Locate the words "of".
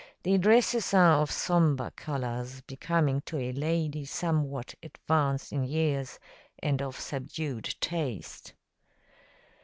1.21-1.29, 6.81-6.99